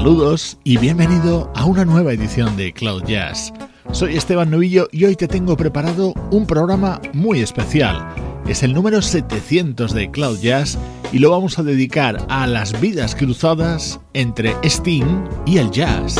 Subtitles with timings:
[0.00, 3.52] Saludos y bienvenido a una nueva edición de Cloud Jazz.
[3.92, 8.08] Soy Esteban Novillo y hoy te tengo preparado un programa muy especial.
[8.48, 10.78] Es el número 700 de Cloud Jazz
[11.12, 16.14] y lo vamos a dedicar a las vidas cruzadas entre Sting y el jazz.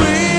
[0.00, 0.37] And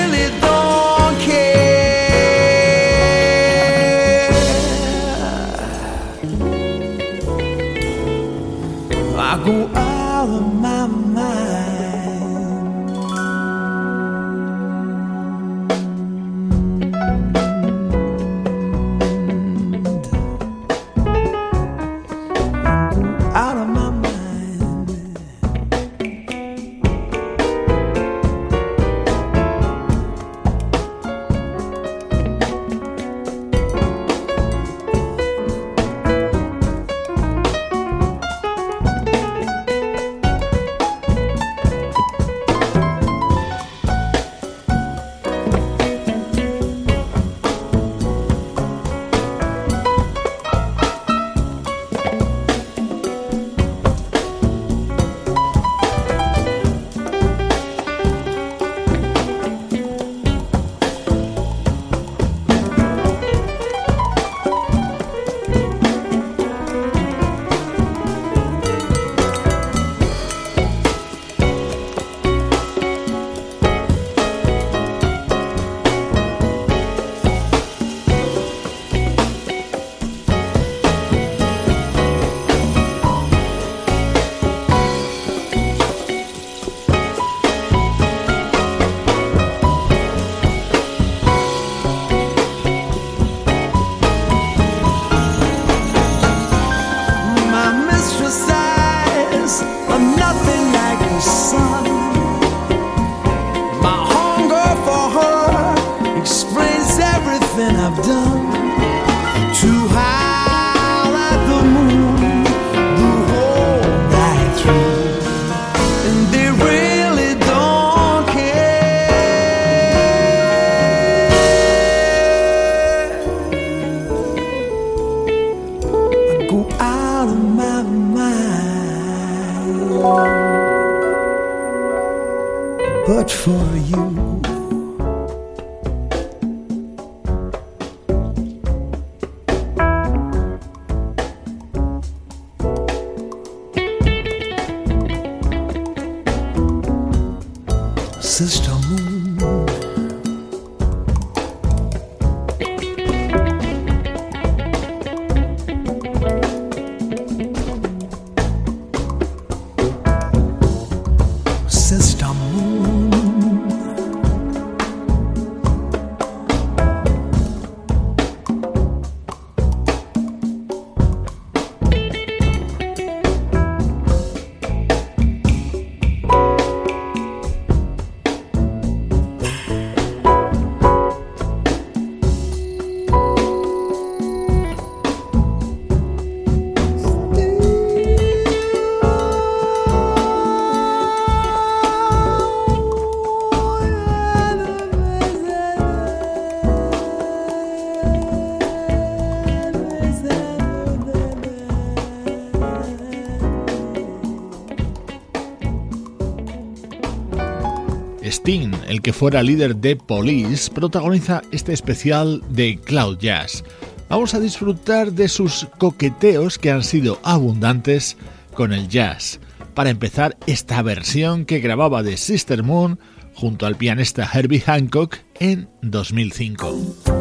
[209.01, 213.63] que fuera líder de Police, protagoniza este especial de Cloud Jazz.
[214.09, 218.17] Vamos a disfrutar de sus coqueteos que han sido abundantes
[218.53, 219.40] con el jazz.
[219.73, 222.99] Para empezar, esta versión que grababa de Sister Moon
[223.34, 227.18] junto al pianista Herbie Hancock en 2005.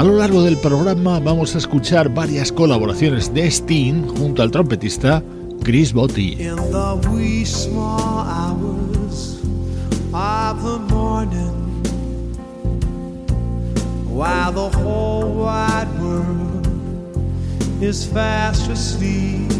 [0.00, 5.22] A lo largo del programa vamos a escuchar varias colaboraciones de Sting junto al trompetista
[5.62, 6.38] Chris Botti.
[14.10, 16.66] While the whole wide world
[17.82, 19.52] is fast asleep,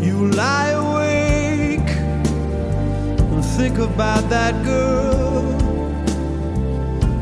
[0.00, 1.90] you lie awake
[3.18, 5.65] and think about that girl,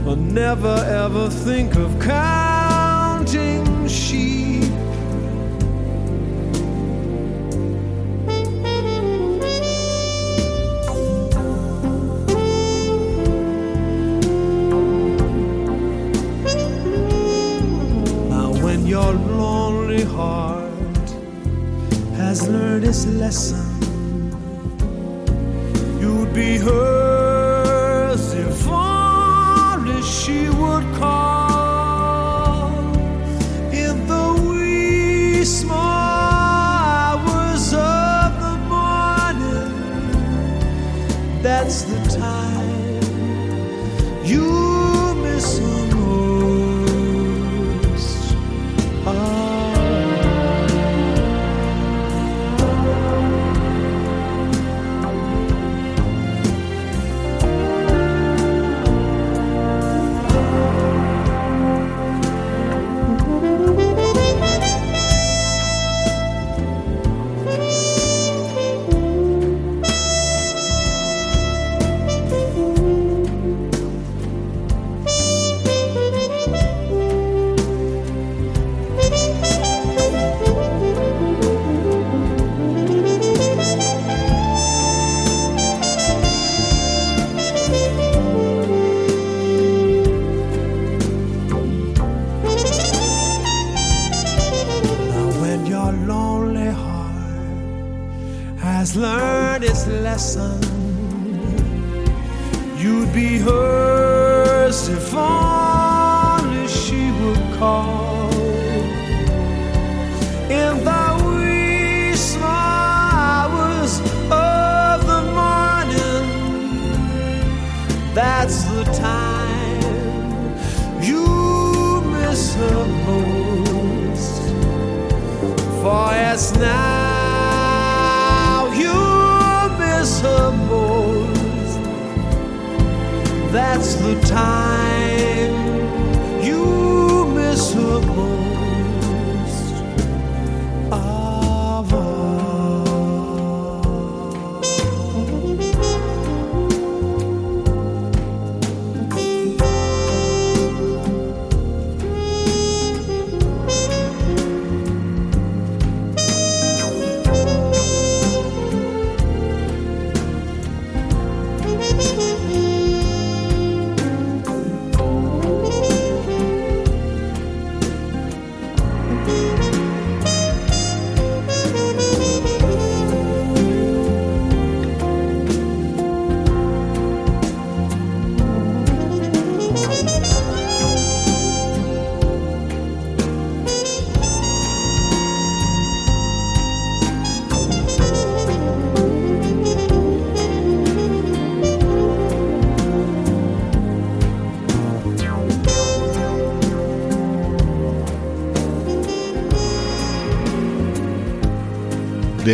[0.04, 4.62] but never ever think of counting sheep.
[18.28, 21.08] Now, when your lonely heart
[22.16, 23.63] has learned its lesson,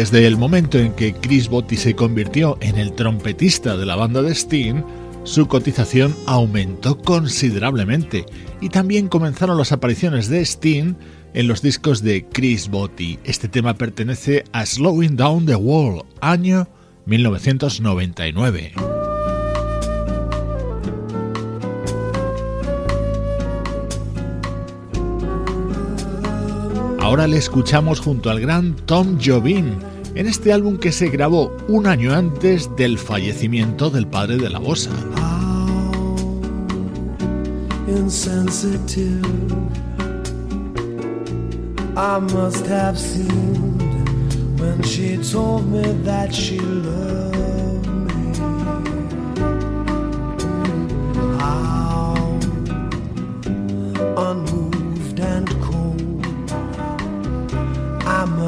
[0.00, 4.22] Desde el momento en que Chris Botti se convirtió en el trompetista de la banda
[4.22, 4.82] de Sting,
[5.24, 8.24] su cotización aumentó considerablemente
[8.62, 10.94] y también comenzaron las apariciones de Sting
[11.34, 13.18] en los discos de Chris Botti.
[13.24, 16.66] Este tema pertenece a Slowing Down the Wall, año
[17.04, 18.99] 1999.
[27.10, 29.74] Ahora le escuchamos junto al gran Tom Jobim
[30.14, 34.60] en este álbum que se grabó un año antes del fallecimiento del padre de la
[34.60, 34.92] bossa.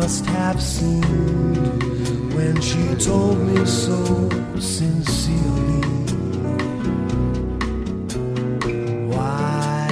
[0.02, 1.82] Must have seemed
[2.35, 4.28] when she told me so
[4.59, 5.80] sincerely.
[9.06, 9.87] Why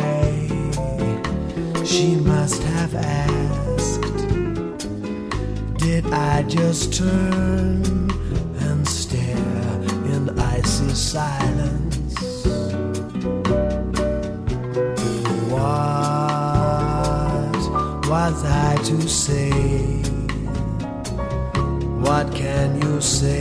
[1.84, 4.02] she must have asked,
[5.78, 8.10] Did I just turn
[8.66, 9.80] and stare
[10.12, 12.16] in icy silence?
[15.52, 16.10] What
[18.10, 19.49] was I to say?
[23.00, 23.40] Say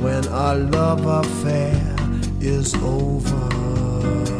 [0.00, 1.96] when our love affair
[2.40, 4.35] is over?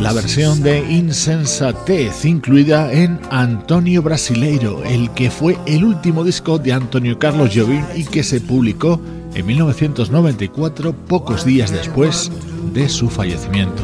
[0.00, 6.72] La versión de Insensatez incluida en Antonio Brasileiro, el que fue el último disco de
[6.72, 9.00] Antonio Carlos Jobim y que se publicó
[9.34, 12.30] en 1994, pocos días después
[12.72, 13.82] de su fallecimiento.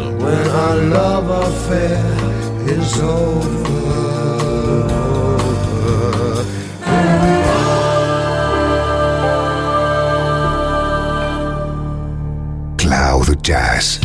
[13.45, 14.01] Jazz.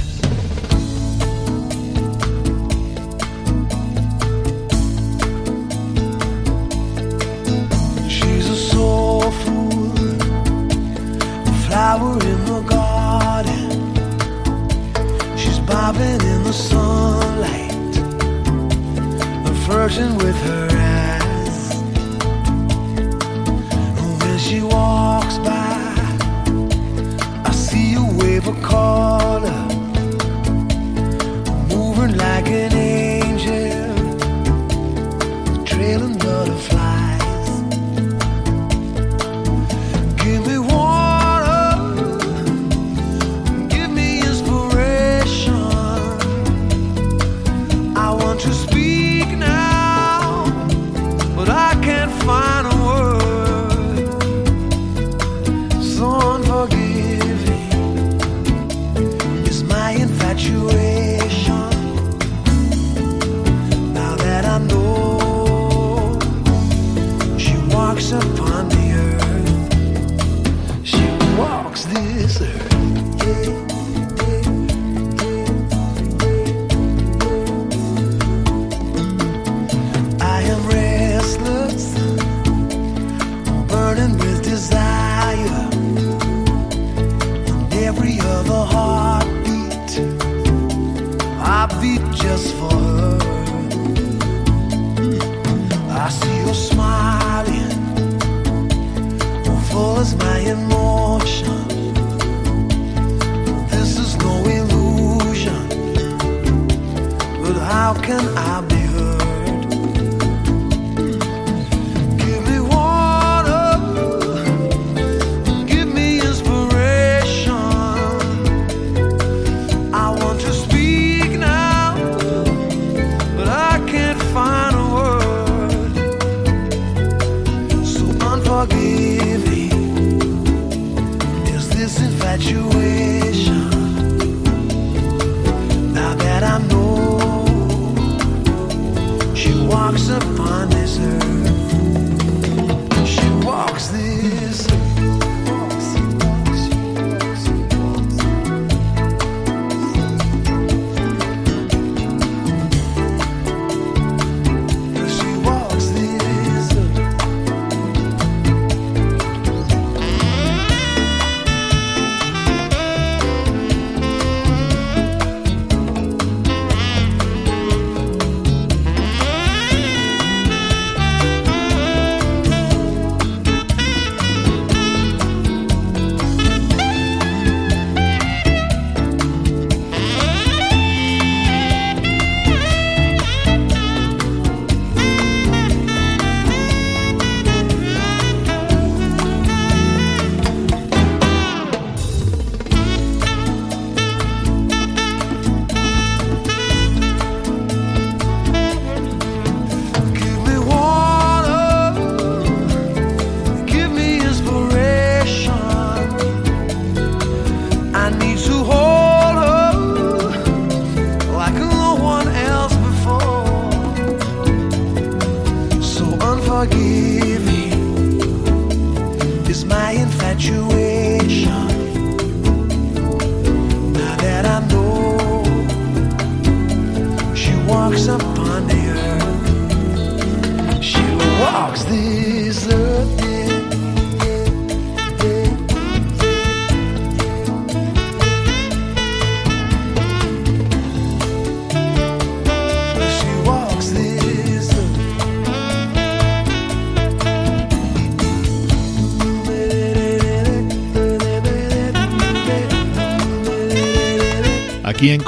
[8.09, 10.21] She's a soul food,
[11.47, 13.71] a flower in the garden.
[15.37, 17.95] She's bobbing in the sunlight,
[19.47, 20.78] a virgin with her
[28.49, 29.61] a color,
[31.69, 32.78] moving like an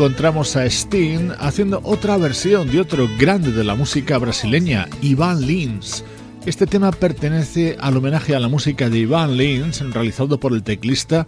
[0.01, 6.03] encontramos a Sting haciendo otra versión de otro grande de la música brasileña, Ivan Lins.
[6.47, 11.27] Este tema pertenece al homenaje a la música de Ivan Lins realizado por el teclista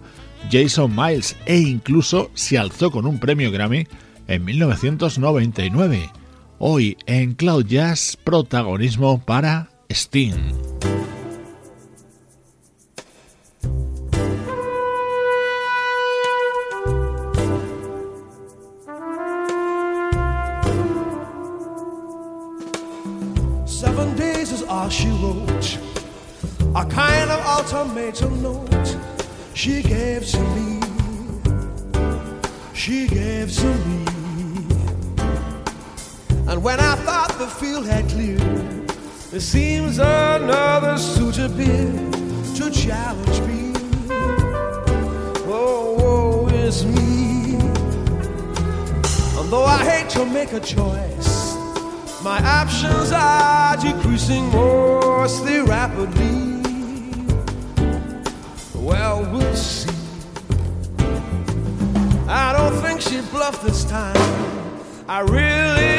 [0.50, 3.86] Jason Miles e incluso se alzó con un premio Grammy
[4.26, 6.10] en 1999.
[6.58, 10.63] Hoy en Cloud Jazz, protagonismo para Sting.
[36.54, 38.38] And when I thought the field had cleared,
[39.32, 42.12] there seems another suit appeared
[42.54, 43.72] to challenge me.
[45.48, 47.56] Oh, woe is me.
[49.36, 51.56] And though I hate to make a choice.
[52.22, 56.62] My options are decreasing mostly rapidly.
[58.76, 59.90] Well, we'll see.
[62.28, 64.14] I don't think she bluffed this time.
[65.08, 65.93] I really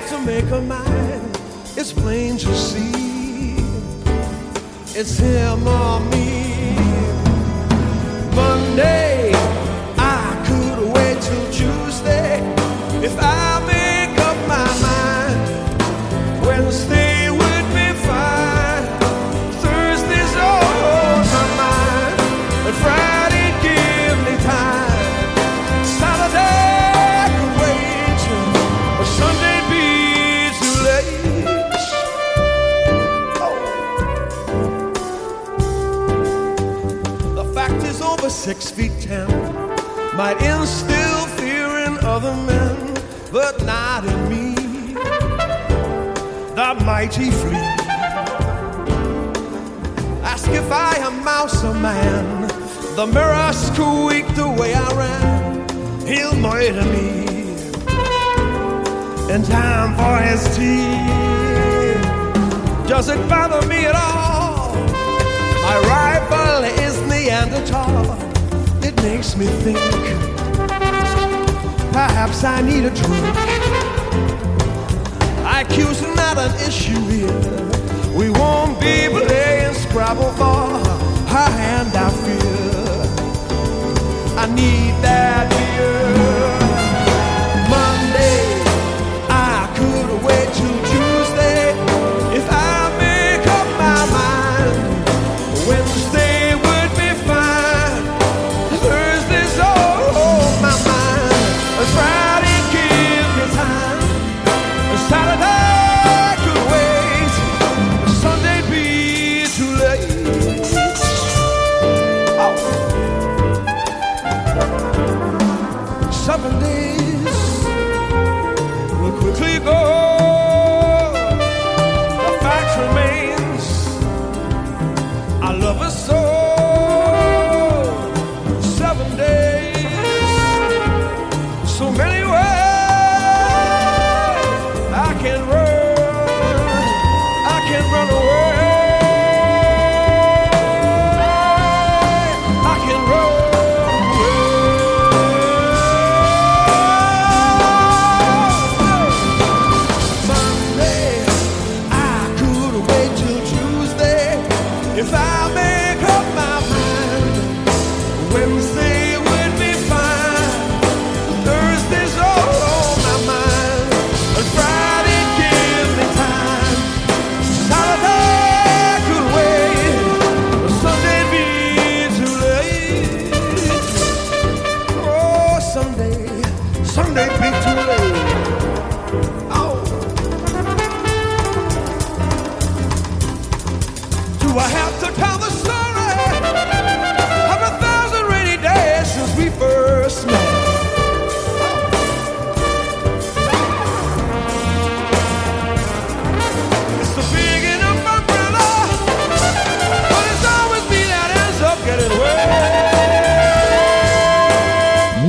[0.00, 1.40] have to make her mind.
[1.74, 3.56] It's plain to see.
[4.94, 6.76] It's him or me.
[8.34, 9.32] Monday,
[9.96, 12.40] I could wait till Tuesday
[13.02, 13.45] if I
[40.16, 42.94] Might instill fear in other men,
[43.30, 44.46] but not in me
[46.56, 47.54] the mighty flea.
[50.24, 52.48] Ask if I am mouse or man.
[52.96, 56.06] The mirror squeaked the way I ran.
[56.06, 57.26] He'll murder me.
[59.34, 60.96] in time for his tea.
[62.88, 64.74] Does it bother me at all?
[65.66, 68.35] My rival is Neanderthal.
[69.02, 69.78] Makes me think
[71.92, 73.36] perhaps I need a drink.
[75.44, 77.32] IQ's not an issue here.
[78.16, 80.95] We won't be playing Scrabble for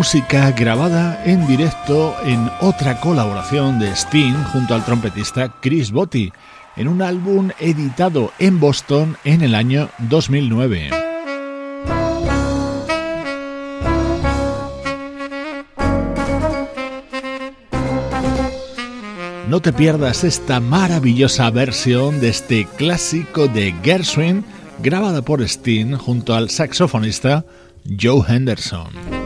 [0.07, 6.31] música grabada en directo en otra colaboración de Sting junto al trompetista Chris Botti,
[6.77, 10.91] en un álbum editado en Boston en el año 2009.
[19.49, 24.45] No te pierdas esta maravillosa versión de este clásico de Gershwin
[24.79, 27.43] grabada por Sting junto al saxofonista
[27.99, 29.16] Joe Henderson.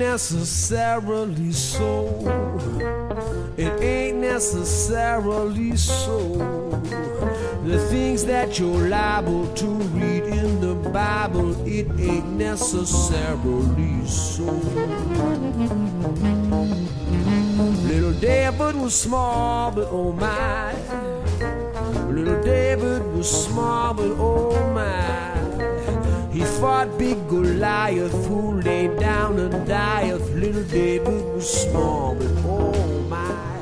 [0.00, 2.08] Necessarily so.
[3.58, 6.16] It ain't necessarily so.
[7.66, 14.44] The things that you're liable to read in the Bible, it ain't necessarily so.
[17.90, 20.72] Little David was small, but oh my.
[22.08, 25.39] Little David was small, but oh my.
[26.60, 30.20] Fought big Goliath who laid down and died.
[30.34, 33.60] Little David was small, but oh my.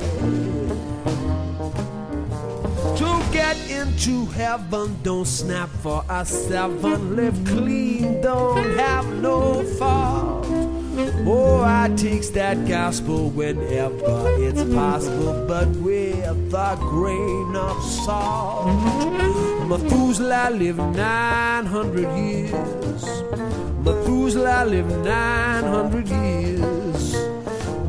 [2.97, 7.15] To get into heaven, don't snap for a seven.
[7.15, 10.45] Live clean, don't have no fault.
[11.25, 19.58] Oh, I takes that gospel whenever it's possible, but with a grain of salt.
[19.69, 23.03] Methuselah lived 900 years.
[23.85, 27.15] Methuselah lived 900 years.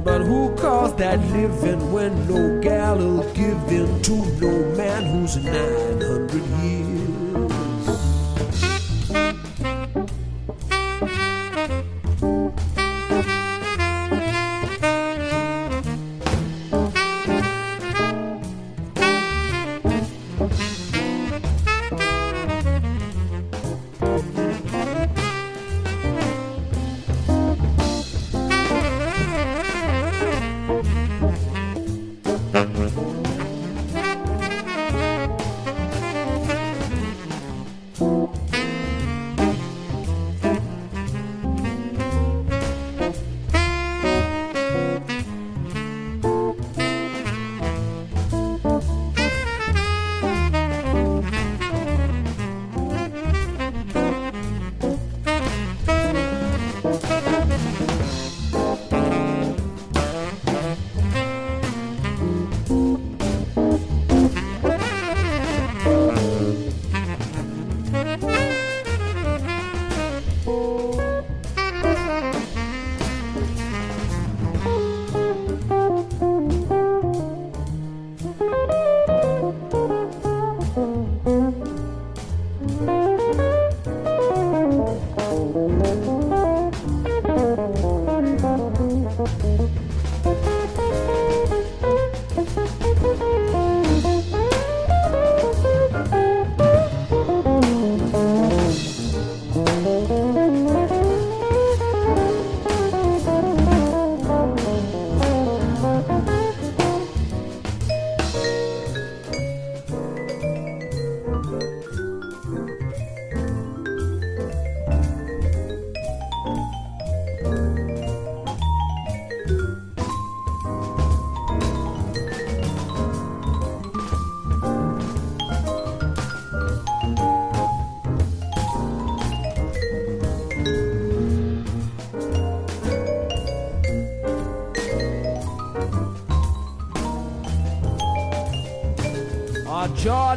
[0.04, 5.36] But who calls that living when no gal will give in to no man who's
[5.36, 6.89] 900 years?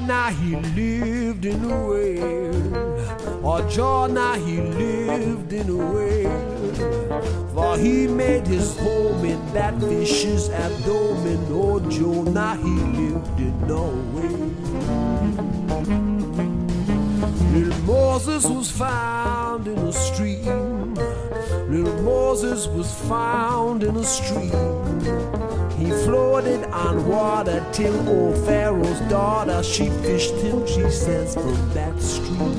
[0.08, 2.54] Now he lived in a.
[3.46, 4.53] Oh, Joe now he
[21.94, 24.50] Little Moses was found in a stream.
[25.78, 32.00] He floated on water till old Pharaoh's daughter she fished him, she says, from that
[32.02, 32.56] stream.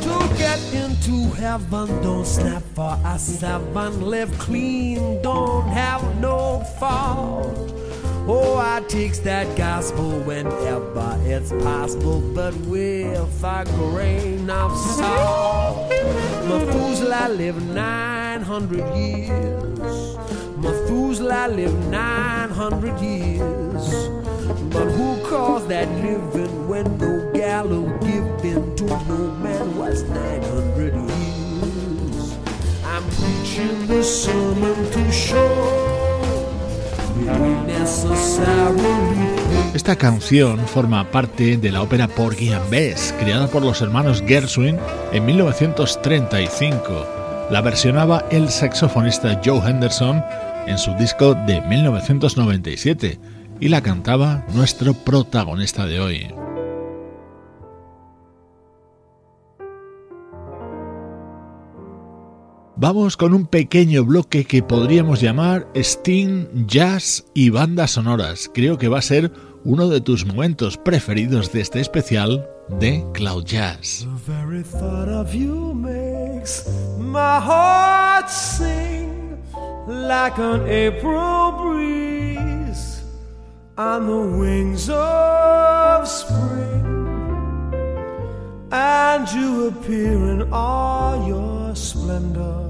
[0.00, 7.74] To get into heaven, don't snap for a seven, live clean, don't have no fault.
[8.30, 15.87] Oh, I takes that gospel whenever it's possible, but with a grain of salt.
[16.48, 20.16] Methuselah lived 900 years.
[20.56, 24.08] Methuselah lived 900 years.
[24.72, 32.36] But who calls that living when no gallow given to no man was 900 years?
[32.84, 35.88] I'm preaching this sermon to show.
[39.74, 44.78] Esta canción forma parte de la ópera Porgy and Bess, creada por los hermanos Gershwin
[45.12, 47.48] en 1935.
[47.50, 50.24] La versionaba el saxofonista Joe Henderson
[50.66, 53.20] en su disco de 1997
[53.60, 56.28] y la cantaba nuestro protagonista de hoy.
[62.80, 68.48] Vamos con un pequeño bloque que podríamos llamar Sting, Jazz y bandas sonoras.
[68.54, 69.32] Creo que va a ser
[69.68, 72.48] uno de tus momentos preferidos de este especial
[72.80, 74.00] de Cloud Jazz.
[74.00, 76.66] The very thought of you makes
[76.98, 79.36] my heart sing
[79.86, 83.02] like an April breeze
[83.76, 86.86] on the wings of spring.
[88.72, 92.64] And you appear in all your splendor.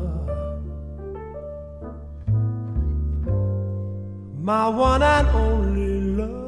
[4.43, 6.48] my one and only love.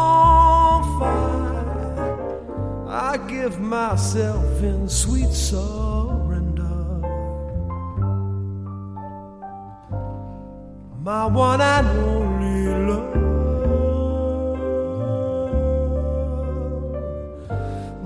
[3.11, 6.63] I give myself in sweet surrender.
[11.03, 13.15] My one and only love.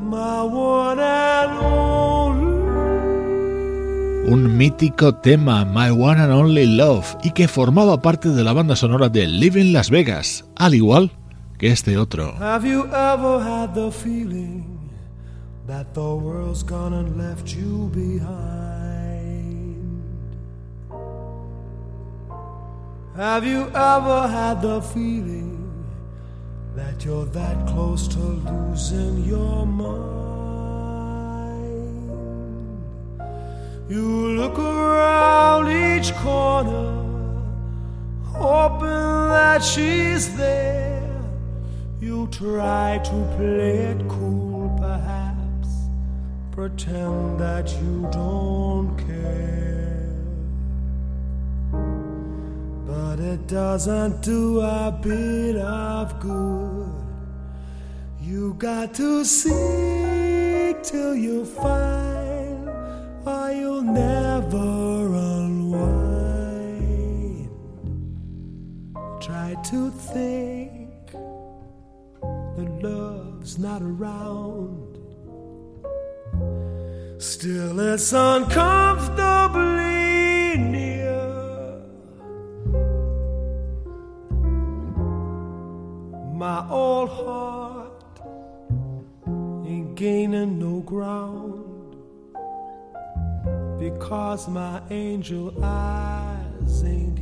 [0.01, 2.55] My one and only.
[4.33, 8.75] Un mítico tema, My One and Only Love, y que formaba parte de la banda
[8.75, 11.11] sonora de Living Las Vegas, al igual
[11.59, 12.33] que este otro.
[12.39, 14.74] Have you ever had the feeling?
[15.67, 18.85] That the world's gone and left you behind.
[23.15, 25.85] Have you ever had the feeling
[26.75, 30.05] that you're that close to losing your mind?
[33.89, 37.03] You look around each corner,
[38.23, 41.07] hoping that she's there.
[42.01, 44.54] You try to play it cool,
[46.55, 50.09] pretend that you don't care.
[52.87, 56.93] But it doesn't do a bit of good.
[58.21, 62.69] You got to seek till you find,
[63.25, 65.89] or you'll never unwind.
[69.19, 71.11] Try to think
[72.55, 74.94] that love's not around
[77.45, 81.79] Still, it's uncomfortably near.
[86.33, 88.19] My old heart
[89.67, 91.95] ain't gaining no ground
[93.77, 97.14] because my angel eyes ain't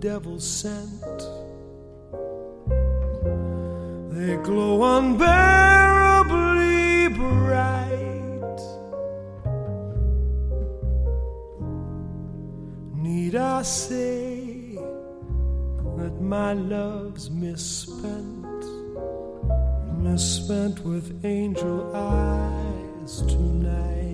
[0.00, 1.18] devil sent.
[4.10, 8.60] They glow unbearably bright.
[12.94, 14.78] Need I say
[15.98, 18.64] that my love's misspent,
[19.98, 24.09] misspent with angel eyes tonight?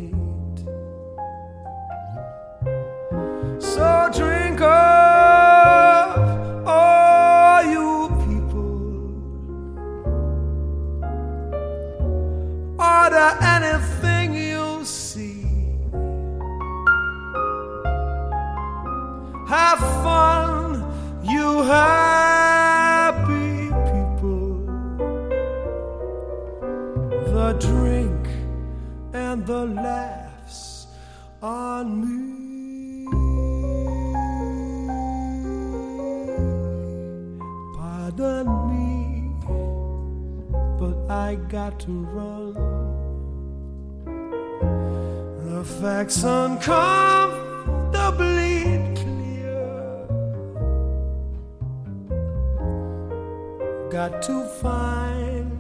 [53.97, 55.59] Got to find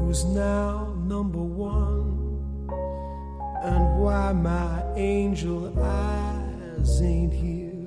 [0.00, 2.70] who's now number one
[3.62, 7.86] and why my angel eyes ain't here.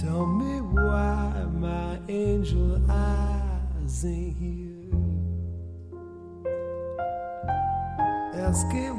[0.00, 4.88] Tell me why my angel eyes ain't here.
[8.42, 8.93] Ask him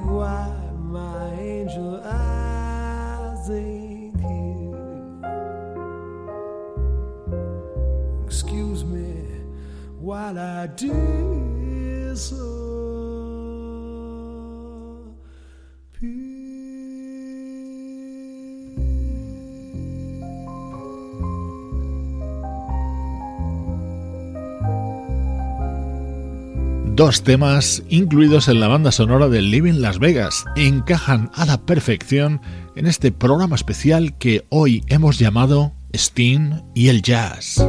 [26.95, 32.39] Dos temas incluidos en la banda sonora de Living Las Vegas encajan a la perfección
[32.77, 37.61] en este programa especial que hoy hemos llamado Sting y el Jazz.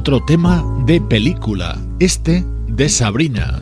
[0.00, 3.60] Otro tema de película, este de Sabrina.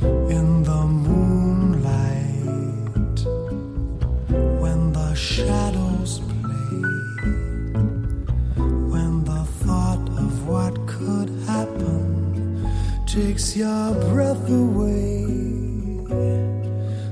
[13.07, 15.24] takes your breath away.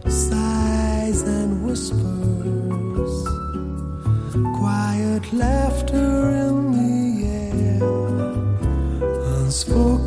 [0.09, 3.15] Sighs and whispers,
[4.61, 6.56] quiet laughter in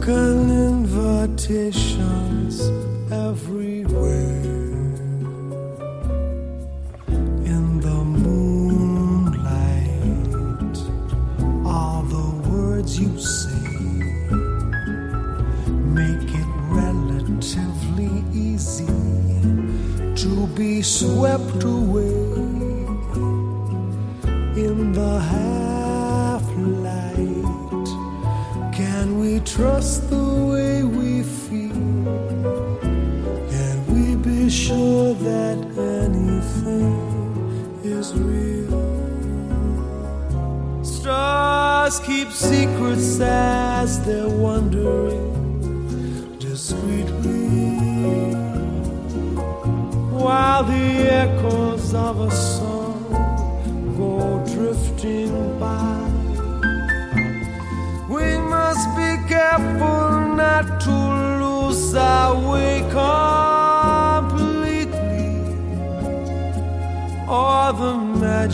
[0.10, 0.50] unspoken
[1.40, 2.62] invitations
[3.12, 4.42] everywhere.
[7.46, 9.48] In the moonlight,
[11.66, 13.48] all the words you say.
[16.00, 18.88] Make it relatively easy
[20.16, 22.19] to be swept away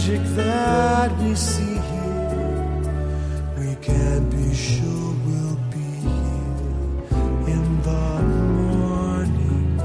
[0.06, 2.82] magic that we see here.
[3.58, 5.16] We can't be sure.
[5.26, 8.22] We'll be here in the
[8.62, 9.78] morning.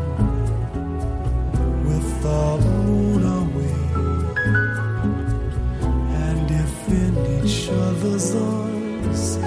[1.89, 3.79] Without a way,
[6.27, 9.39] and if in each other's arms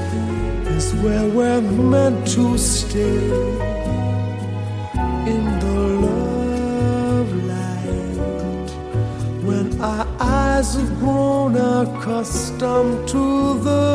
[0.75, 3.52] is where we're meant to stay
[12.03, 13.92] accustomed to the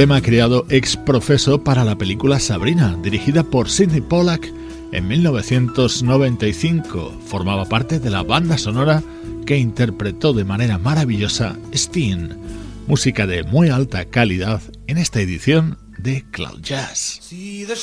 [0.00, 4.50] tema creado ex profeso para la película Sabrina, dirigida por Sidney Pollack
[4.92, 7.20] en 1995.
[7.26, 9.02] Formaba parte de la banda sonora
[9.44, 12.34] que interpretó de manera maravillosa Steen,
[12.86, 17.18] música de muy alta calidad en esta edición de Cloud Jazz.
[17.20, 17.76] See the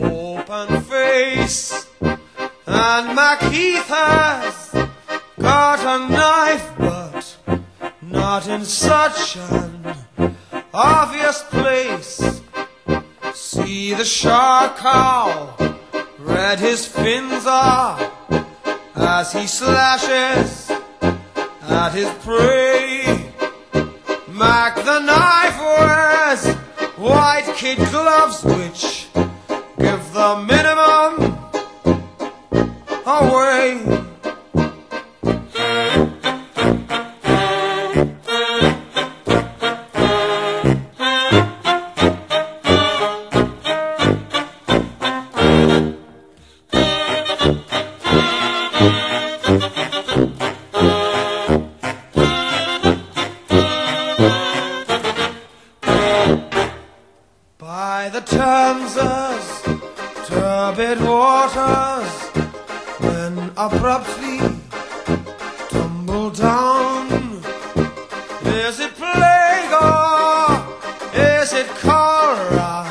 [0.00, 1.83] open face.
[2.76, 4.88] And MacHeath has
[5.38, 7.36] got a knife, but
[8.02, 9.96] not in such an
[10.74, 12.42] obvious place.
[13.32, 15.54] See the shark how
[16.18, 18.10] red his fins are
[18.96, 20.68] as he slashes
[21.62, 23.30] at his prey.
[24.26, 26.56] Mac the knife wears
[26.96, 29.06] white kid gloves, which
[29.78, 31.33] give the minimum
[33.06, 33.82] away.
[57.58, 59.46] By the Thameses,
[60.26, 62.23] turbid waters,
[63.56, 64.38] abruptly
[65.70, 67.06] tumble down.
[68.44, 70.48] Is it plague or
[71.14, 72.88] is it cholera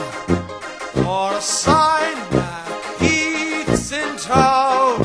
[1.05, 5.01] or a sign that heat's in town?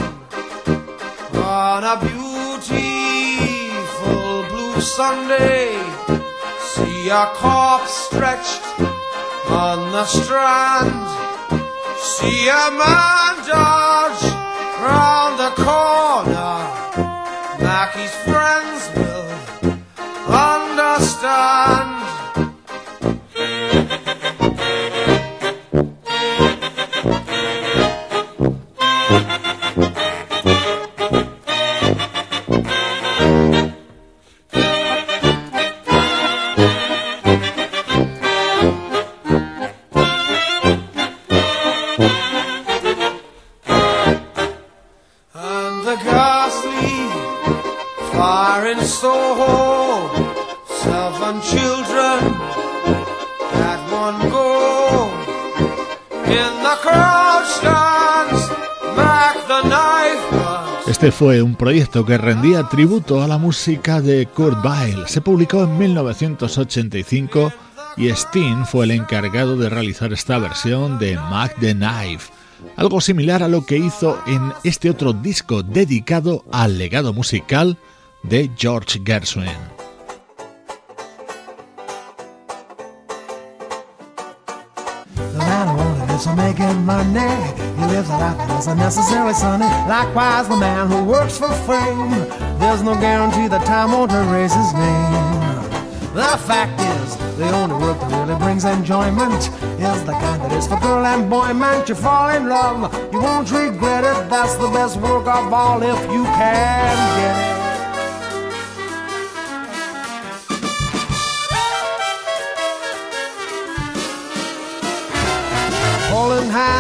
[1.35, 2.77] On a beautiful
[4.49, 5.83] blue Sunday,
[6.61, 8.63] see a corpse stretched
[9.51, 11.09] on the strand.
[12.01, 14.38] See a man dodge
[14.81, 16.57] round the corner.
[17.61, 19.31] Mackie's friends will
[20.31, 21.98] understand.
[60.99, 65.07] Este fue un proyecto que rendía tributo a la música de Kurt Weill.
[65.07, 67.53] Se publicó en 1985
[67.97, 72.33] y Steen fue el encargado de realizar esta versión de Mac the Knife,
[72.75, 77.79] algo similar a lo que hizo en este otro disco dedicado al legado musical
[78.25, 79.78] de George Gershwin.
[86.37, 87.35] Making money.
[87.79, 89.69] He lives a life that isn't necessarily sunny.
[89.89, 92.11] Likewise, the man who works for fame.
[92.59, 95.49] There's no guarantee that time won't erase his name.
[96.15, 99.43] The fact is, the only work that really brings enjoyment
[99.79, 101.53] is the kind that is for girl and boy.
[101.53, 104.29] Man, you fall in love, you won't regret it.
[104.29, 107.58] That's the best work of all if you can get it.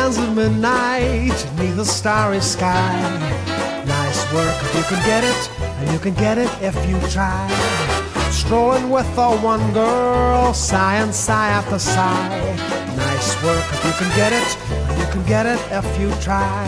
[0.08, 2.92] Hands at midnight neath the starry sky.
[3.84, 7.48] Nice work if you can get it, and you can get it if you try.
[8.30, 12.56] Strolling with the one girl, sigh and sigh after sigh.
[12.96, 14.50] Nice work if you can get it,
[14.88, 16.66] and you can get it if you try.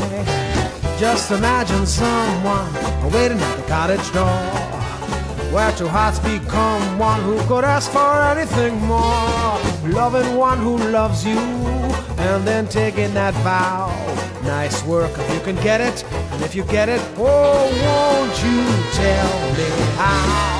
[0.99, 2.72] Just imagine someone
[3.12, 4.41] waiting at the cottage door
[5.53, 9.59] where two hearts become one who could ask for anything more.
[10.01, 11.80] Loving one who loves you
[12.21, 13.89] and then taking that vow.
[14.43, 18.61] Nice work if you can get it, and if you get it, oh, won't you
[18.93, 20.60] tell me how?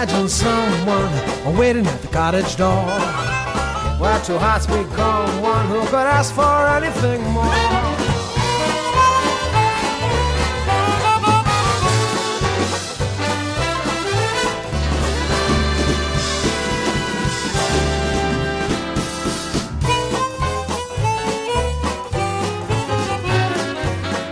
[0.00, 2.86] Imagine someone waiting at the cottage door.
[3.98, 7.44] Where two hearts become one who could ask for anything more.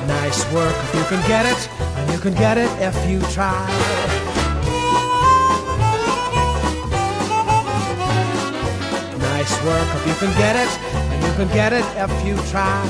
[0.06, 4.25] Nice work if you can get it, and you can get it if you try.
[9.64, 12.82] Work if you can get it, and you can get it if you try.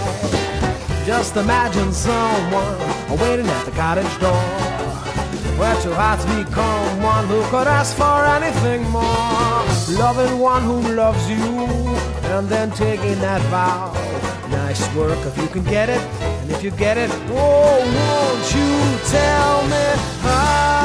[1.04, 2.78] Just imagine someone
[3.20, 4.42] waiting at the cottage door,
[5.59, 9.62] where two hearts become one who could ask for anything more.
[9.98, 11.59] Loving one who loves you,
[12.34, 13.92] and then taking that vow.
[14.50, 18.70] Nice work if you can get it, and if you get it, oh, won't you
[19.11, 19.84] tell me
[20.22, 20.76] how?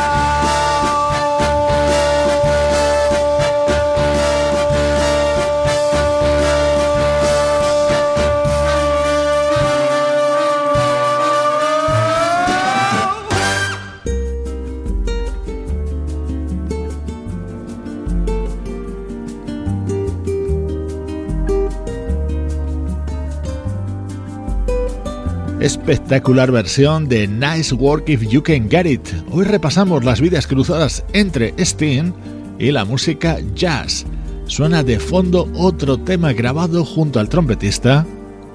[25.62, 29.08] Espectacular versión de Nice Work If You Can Get It.
[29.30, 32.12] Hoy repasamos las vidas cruzadas entre Sting
[32.58, 34.06] y la música jazz.
[34.48, 38.06] Suena de fondo otro tema grabado junto al trompetista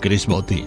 [0.00, 0.64] Chris Botti.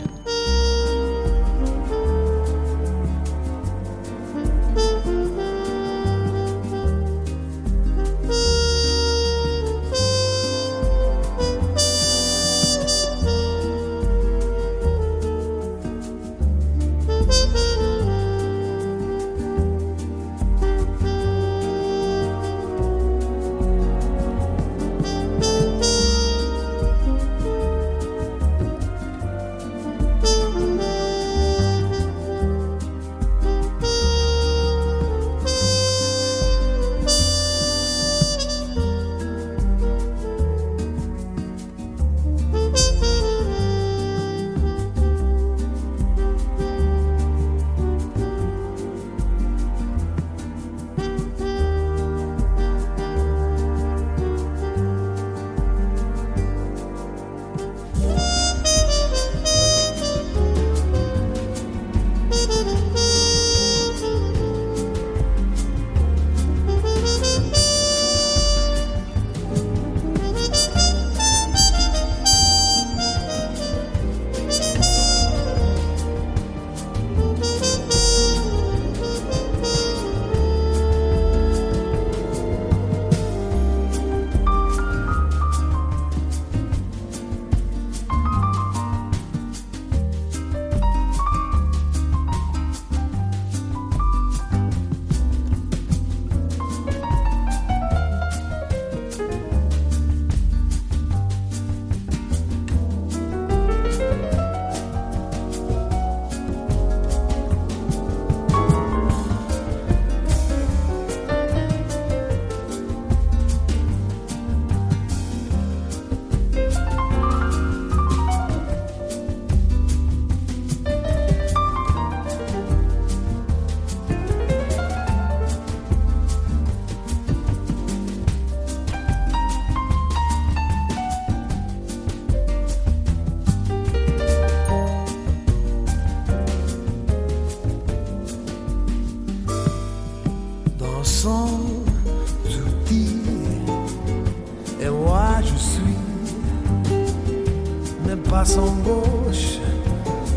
[148.46, 149.60] Son gauche,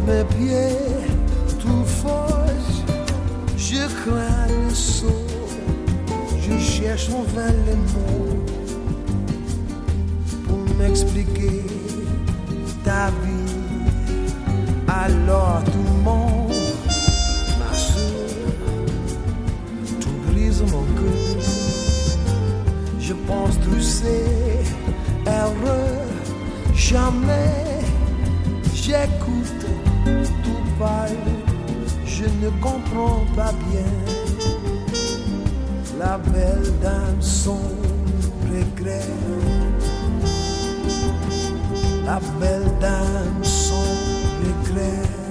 [0.06, 0.76] mes pieds
[1.60, 2.82] tout foge.
[3.56, 5.26] Je crains le saut,
[6.40, 8.42] je cherche en vain les mots
[10.46, 11.64] pour m'expliquer
[12.84, 13.40] ta vie.
[14.88, 16.52] Alors tout le monde,
[17.58, 18.28] ma soeur,
[20.00, 21.42] tout brise mon cœur.
[23.00, 24.64] Je pense tous ces
[25.26, 26.06] erreurs,
[26.74, 27.71] jamais
[28.82, 29.66] j'écoute
[30.42, 31.16] tout parle,
[32.04, 33.86] je ne comprends pas bien
[35.98, 37.60] la belle dame son
[38.50, 39.08] regret.
[42.04, 43.86] La belle dame son
[44.42, 45.21] regret.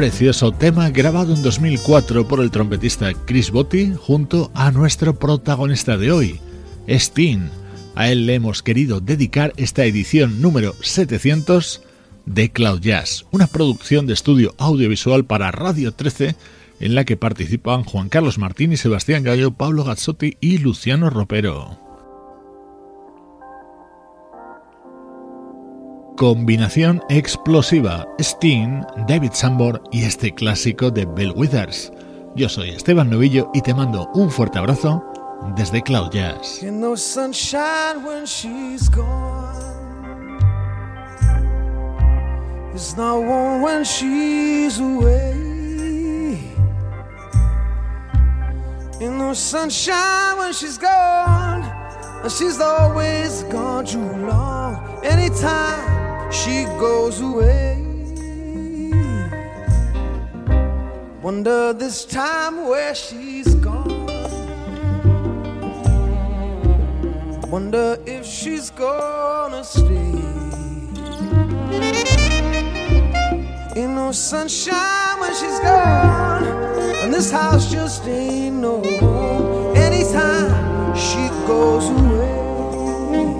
[0.00, 6.10] Precioso tema grabado en 2004 por el trompetista Chris Botti junto a nuestro protagonista de
[6.10, 6.40] hoy,
[6.88, 7.50] Steen.
[7.94, 11.82] A él le hemos querido dedicar esta edición número 700
[12.24, 16.34] de Cloud Jazz, una producción de estudio audiovisual para Radio 13
[16.80, 21.89] en la que participan Juan Carlos Martín y Sebastián Gallo, Pablo Gazzotti y Luciano Ropero.
[26.20, 31.90] Combinación explosiva, Steen, David Sambor y este clásico de Bill Withers.
[32.36, 35.02] Yo soy Esteban Novillo y te mando un fuerte abrazo
[35.56, 36.60] desde Cloud Jazz.
[36.96, 39.48] sunshine when she's gone.
[49.32, 51.62] Sunshine when she's gone.
[52.22, 55.00] And she's always gone too long.
[55.02, 57.76] Anytime she goes away.
[61.22, 64.06] Wonder this time where she's gone.
[67.50, 70.14] Wonder if she's gonna stay.
[73.76, 76.44] Ain't no sunshine when she's gone,
[77.02, 79.76] and this house just ain't no home.
[79.76, 83.39] Anytime she goes away.